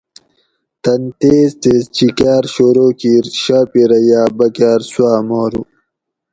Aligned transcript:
تن 0.83 1.01
تیز 1.19 1.51
تیز 1.61 1.83
چِکاۤر 1.95 2.43
شورو 2.53 2.87
کِیر 2.99 3.25
شاپِیرہ 3.41 3.99
یاۤ 4.09 4.29
بکاۤر 4.37 4.79
سُواۤ 4.91 5.21
مارو 5.27 5.61